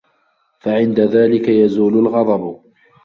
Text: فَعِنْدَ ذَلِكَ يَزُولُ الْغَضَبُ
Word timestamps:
فَعِنْدَ 0.59 0.99
ذَلِكَ 0.99 1.49
يَزُولُ 1.49 1.97
الْغَضَبُ 1.99 2.61